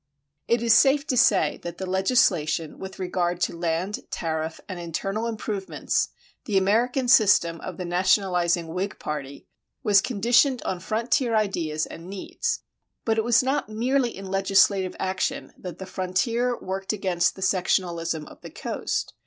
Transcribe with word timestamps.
It 0.47 0.63
is 0.63 0.73
safe 0.73 1.05
to 1.05 1.15
say 1.15 1.59
that 1.61 1.77
the 1.77 1.85
legislation 1.85 2.79
with 2.79 2.97
regard 2.97 3.39
to 3.41 3.55
land, 3.55 3.99
tariff, 4.09 4.59
and 4.67 4.79
internal 4.79 5.27
improvements 5.27 6.09
the 6.45 6.57
American 6.57 7.07
system 7.07 7.61
of 7.61 7.77
the 7.77 7.85
nationalizing 7.85 8.69
Whig 8.69 8.97
party 8.97 9.45
was 9.83 10.01
conditioned 10.01 10.63
on 10.63 10.79
frontier 10.79 11.35
ideas 11.35 11.85
and 11.85 12.09
needs. 12.09 12.61
But 13.05 13.19
it 13.19 13.23
was 13.23 13.43
not 13.43 13.69
merely 13.69 14.17
in 14.17 14.25
legislative 14.25 14.95
action 14.99 15.53
that 15.55 15.77
the 15.77 15.85
frontier 15.85 16.57
worked 16.59 16.93
against 16.93 17.35
the 17.35 17.43
sectionalism 17.43 18.25
of 18.25 18.41
the 18.41 18.49
coast. 18.49 19.13